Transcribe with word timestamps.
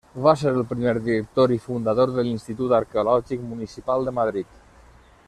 Va 0.25 0.31
ser 0.43 0.51
el 0.59 0.63
primer 0.69 0.93
director 1.07 1.53
i 1.57 1.59
fundador 1.65 2.15
de 2.15 2.25
l'Institut 2.29 2.73
Arqueològic 2.79 3.47
Municipal 3.53 4.09
de 4.09 4.19
Madrid. 4.23 4.61